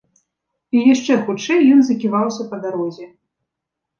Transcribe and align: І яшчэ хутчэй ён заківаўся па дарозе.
І 0.77 0.79
яшчэ 0.93 1.17
хутчэй 1.27 1.61
ён 1.75 1.83
заківаўся 1.89 2.43
па 2.53 2.57
дарозе. 2.63 3.05